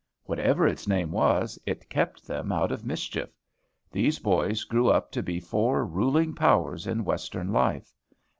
Whatever 0.23 0.67
its 0.67 0.87
name 0.87 1.11
was, 1.11 1.59
it 1.63 1.87
kept 1.87 2.25
them 2.25 2.51
out 2.51 2.71
of 2.71 2.83
mischief. 2.83 3.37
These 3.91 4.17
boys 4.17 4.63
grew 4.63 4.89
up 4.89 5.11
to 5.11 5.21
be 5.21 5.39
four 5.39 5.85
ruling 5.85 6.33
powers 6.33 6.87
in 6.87 7.05
Western 7.05 7.53
life. 7.53 7.93